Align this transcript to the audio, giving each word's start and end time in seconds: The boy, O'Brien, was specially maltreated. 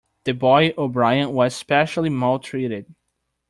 The 0.23 0.33
boy, 0.33 0.73
O'Brien, 0.79 1.31
was 1.31 1.53
specially 1.53 2.09
maltreated. 2.09 2.91